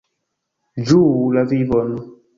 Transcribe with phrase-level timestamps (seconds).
[0.87, 1.93] Ĝuu la vivon!